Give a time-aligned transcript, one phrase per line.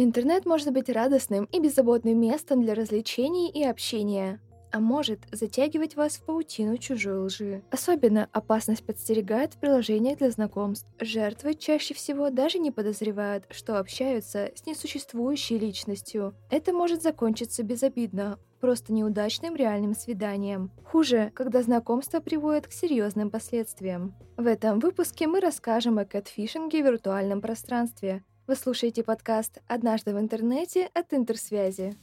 [0.00, 4.40] Интернет может быть радостным и беззаботным местом для развлечений и общения,
[4.70, 7.64] а может затягивать вас в паутину чужой лжи.
[7.72, 10.88] Особенно опасность подстерегает в приложениях для знакомств.
[11.00, 16.32] Жертвы чаще всего даже не подозревают, что общаются с несуществующей личностью.
[16.48, 20.70] Это может закончиться безобидно, просто неудачным реальным свиданием.
[20.84, 24.14] Хуже, когда знакомство приводит к серьезным последствиям.
[24.36, 28.22] В этом выпуске мы расскажем о кэтфишинге в виртуальном пространстве.
[28.48, 31.94] Вы слушаете подкаст «Однажды в интернете» от Интерсвязи.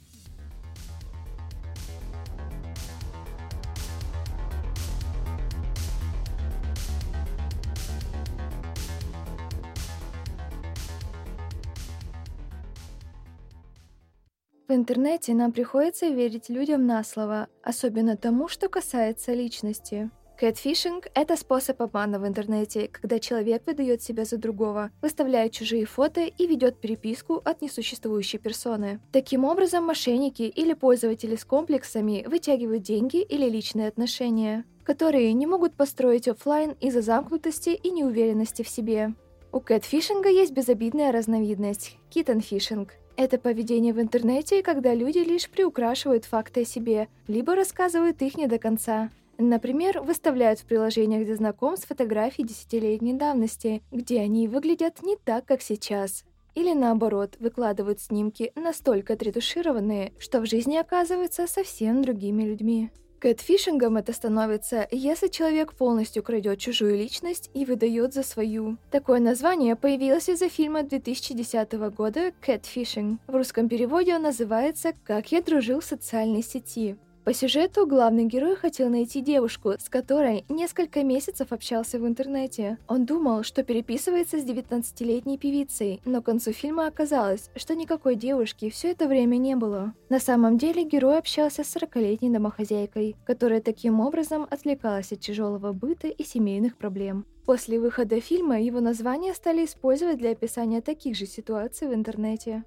[14.68, 20.12] В интернете нам приходится верить людям на слово, особенно тому, что касается личности.
[20.38, 26.22] Кэтфишинг– это способ обмана в интернете, когда человек выдает себя за другого, выставляет чужие фото
[26.26, 29.00] и ведет переписку от несуществующей персоны.
[29.14, 35.74] Таким образом, мошенники или пользователи с комплексами вытягивают деньги или личные отношения, которые не могут
[35.74, 39.14] построить офлайн из-за замкнутости и неуверенности в себе.
[39.54, 46.64] У кэтфишинга есть безобидная разновидность– киттенфишинг– это поведение в интернете, когда люди лишь приукрашивают факты
[46.64, 49.10] о себе, либо рассказывают их не до конца.
[49.38, 55.62] Например, выставляют в приложениях для знакомств фотографии десятилетней давности, где они выглядят не так, как
[55.62, 56.24] сейчас.
[56.54, 62.92] Или наоборот, выкладывают снимки настолько отретушированные, что в жизни оказываются совсем другими людьми.
[63.20, 68.78] Кэтфишингом это становится, если человек полностью крадет чужую личность и выдает за свою.
[68.92, 73.20] Такое название появилось из-за фильма 2010 года «Кэтфишинг».
[73.28, 76.98] В русском переводе он называется «Как я дружил в социальной сети».
[77.26, 82.78] По сюжету главный герой хотел найти девушку, с которой несколько месяцев общался в интернете.
[82.88, 88.70] Он думал, что переписывается с 19-летней певицей, но к концу фильма оказалось, что никакой девушки
[88.70, 89.96] все это время не было.
[90.10, 96.08] На самом деле герой общался с 40-летней домохозяйкой, которая таким образом отвлекалась от тяжелого быта
[96.08, 97.26] и семейных проблем.
[97.48, 102.66] После выхода фильма его название стали использовать для описания таких же ситуаций в интернете.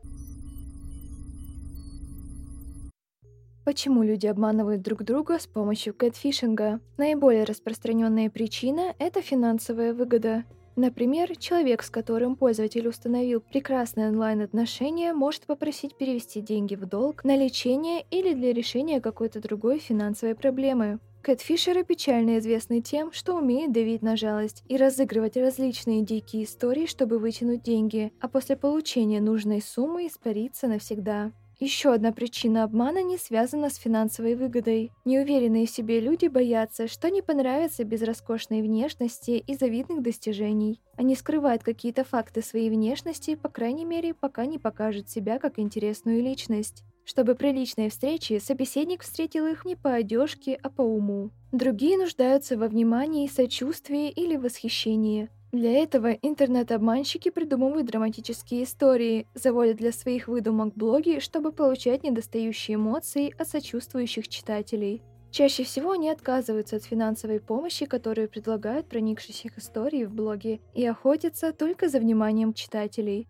[3.68, 6.80] Почему люди обманывают друг друга с помощью кэтфишинга?
[6.96, 10.44] Наиболее распространенная причина– это финансовая выгода.
[10.74, 17.36] Например, человек, с которым пользователь установил прекрасные онлайн-отношения, может попросить перевести деньги в долг на
[17.36, 20.98] лечение или для решения какой-то другой финансовой проблемы.
[21.20, 27.18] Кэтфишеры печально известны тем, что умеют давить на жалость и разыгрывать различные дикие истории, чтобы
[27.18, 31.32] вытянуть деньги, а после получения нужной суммы испариться навсегда.
[31.60, 34.92] Еще одна причина обмана не связана с финансовой выгодой.
[35.04, 40.80] Неуверенные в себе люди боятся, что не понравится без роскошной внешности и завидных достижений.
[40.96, 46.22] Они скрывают какие-то факты своей внешности, по крайней мере, пока не покажут себя как интересную
[46.22, 46.84] личность.
[47.04, 51.30] Чтобы при личной встрече собеседник встретил их не по одежке, а по уму.
[51.50, 59.92] Другие нуждаются во внимании, сочувствии или восхищении– для этого интернет-обманщики придумывают драматические истории, заводят для
[59.92, 65.02] своих выдумок блоги, чтобы получать недостающие эмоции от сочувствующих читателей.
[65.30, 70.84] Чаще всего они отказываются от финансовой помощи, которую предлагают проникшись их истории в блоге, и
[70.86, 73.26] охотятся только за вниманием читателей.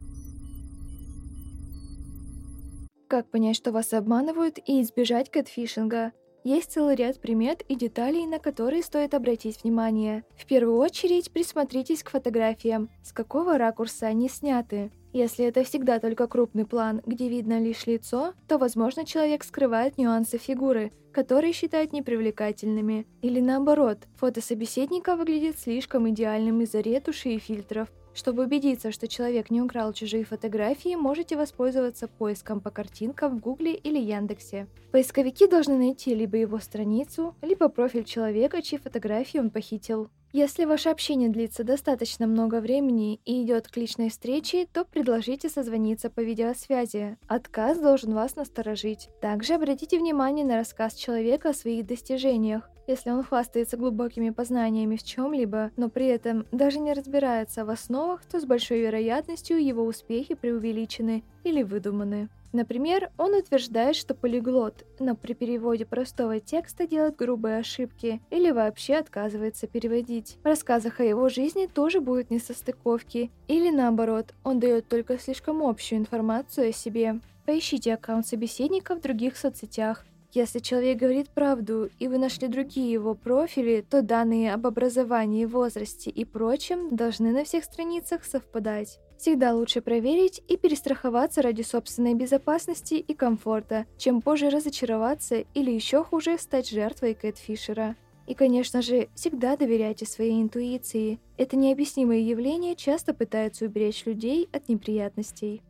[3.08, 6.12] Как понять, что вас обманывают, и избежать кэтфишинга?
[6.44, 10.24] Есть целый ряд примет и деталей, на которые стоит обратить внимание.
[10.36, 14.90] В первую очередь присмотритесь к фотографиям, с какого ракурса они сняты.
[15.12, 20.38] Если это всегда только крупный план, где видно лишь лицо, то, возможно, человек скрывает нюансы
[20.38, 23.06] фигуры, которые считают непривлекательными.
[23.22, 29.48] Или наоборот, фото собеседника выглядит слишком идеальным из-за ретуши и фильтров, чтобы убедиться, что человек
[29.50, 34.66] не украл чужие фотографии, можете воспользоваться поиском по картинкам в Гугле или Яндексе.
[34.90, 40.10] Поисковики должны найти либо его страницу, либо профиль человека, чьи фотографии он похитил.
[40.32, 46.10] Если ваше общение длится достаточно много времени и идет к личной встрече, то предложите созвониться
[46.10, 47.16] по видеосвязи.
[47.28, 49.08] Отказ должен вас насторожить.
[49.22, 52.68] Также обратите внимание на рассказ человека о своих достижениях.
[52.88, 58.24] Если он хвастается глубокими познаниями в чем-либо, но при этом даже не разбирается в основах,
[58.24, 62.30] то с большой вероятностью его успехи преувеличены или выдуманы.
[62.54, 68.94] Например, он утверждает, что полиглот, но при переводе простого текста делает грубые ошибки или вообще
[68.94, 70.38] отказывается переводить.
[70.42, 75.98] В рассказах о его жизни тоже будут несостыковки, или наоборот, он дает только слишком общую
[75.98, 77.20] информацию о себе.
[77.44, 83.14] Поищите аккаунт собеседника в других соцсетях, если человек говорит правду, и вы нашли другие его
[83.14, 88.98] профили, то данные об образовании, возрасте и прочем должны на всех страницах совпадать.
[89.16, 96.04] Всегда лучше проверить и перестраховаться ради собственной безопасности и комфорта, чем позже разочароваться или еще
[96.04, 97.96] хуже стать жертвой Кэтфишера.
[98.28, 101.18] И, конечно же, всегда доверяйте своей интуиции.
[101.38, 105.62] Это необъяснимое явление часто пытаются уберечь людей от неприятностей.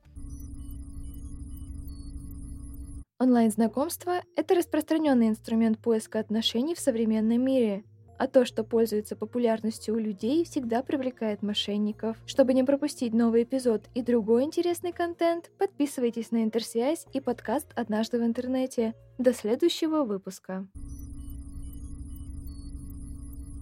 [3.20, 7.82] Онлайн-знакомство– это распространенный инструмент поиска отношений в современном мире.
[8.16, 12.16] А то, что пользуется популярностью у людей, всегда привлекает мошенников.
[12.26, 18.20] Чтобы не пропустить новый эпизод и другой интересный контент, подписывайтесь на Интерсвязь и подкаст «Однажды
[18.20, 18.94] в интернете».
[19.18, 20.68] До следующего выпуска.